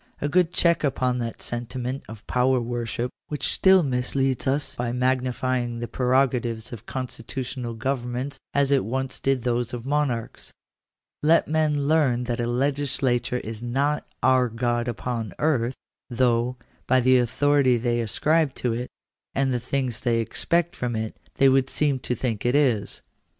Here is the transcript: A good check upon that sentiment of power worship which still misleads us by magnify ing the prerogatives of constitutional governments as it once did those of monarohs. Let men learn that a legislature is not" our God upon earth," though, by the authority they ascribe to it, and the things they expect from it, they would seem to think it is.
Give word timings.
A 0.19 0.27
good 0.27 0.51
check 0.51 0.83
upon 0.83 1.19
that 1.19 1.43
sentiment 1.43 2.01
of 2.09 2.25
power 2.25 2.59
worship 2.59 3.11
which 3.27 3.53
still 3.53 3.83
misleads 3.83 4.47
us 4.47 4.75
by 4.75 4.91
magnify 4.91 5.61
ing 5.61 5.77
the 5.77 5.87
prerogatives 5.87 6.73
of 6.73 6.87
constitutional 6.87 7.75
governments 7.75 8.39
as 8.51 8.71
it 8.71 8.83
once 8.83 9.19
did 9.19 9.43
those 9.43 9.75
of 9.75 9.83
monarohs. 9.83 10.49
Let 11.21 11.47
men 11.47 11.87
learn 11.87 12.23
that 12.23 12.39
a 12.39 12.47
legislature 12.47 13.41
is 13.41 13.61
not" 13.61 14.07
our 14.23 14.49
God 14.49 14.87
upon 14.87 15.33
earth," 15.37 15.75
though, 16.09 16.57
by 16.87 16.99
the 16.99 17.19
authority 17.19 17.77
they 17.77 18.01
ascribe 18.01 18.55
to 18.55 18.73
it, 18.73 18.89
and 19.35 19.53
the 19.53 19.59
things 19.59 19.99
they 19.99 20.19
expect 20.19 20.75
from 20.75 20.95
it, 20.95 21.15
they 21.35 21.47
would 21.47 21.69
seem 21.69 21.99
to 21.99 22.15
think 22.15 22.43
it 22.43 22.55
is. 22.55 23.03